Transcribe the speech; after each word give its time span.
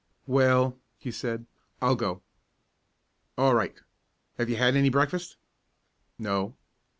"Well," 0.25 0.79
he 0.97 1.11
said, 1.11 1.45
"I'll 1.79 1.95
go." 1.95 2.23
"All 3.37 3.53
right. 3.53 3.75
Have 4.39 4.49
you 4.49 4.55
had 4.55 4.75
any 4.75 4.89
breakfast?" 4.89 5.37
"No." 6.17 6.55